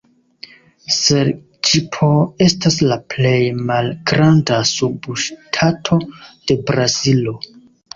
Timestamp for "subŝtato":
4.75-6.05